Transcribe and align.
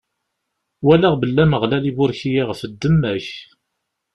Walaɣ 0.85 1.13
belli 1.21 1.41
Ameɣlal 1.45 1.83
iburek-iyi 1.89 2.41
ɣef 2.45 2.61
ddemma-k. 2.71 3.27